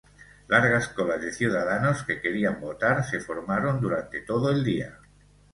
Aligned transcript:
Largas 0.47 0.87
colas 0.87 1.21
de 1.21 1.31
ciudadanos 1.31 2.01
que 2.03 2.19
querían 2.21 2.59
votar 2.59 3.05
se 3.05 3.19
formaron 3.19 3.79
durante 3.79 4.21
todo 4.21 4.49
el 4.49 4.63
día. 4.63 4.97